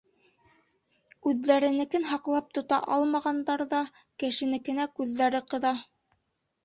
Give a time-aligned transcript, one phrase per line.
[1.31, 3.85] Үҙҙәренекен һаҡлап тота алмағандар ҙа
[4.25, 5.75] кешенекенә күҙҙәре ҡыҙа.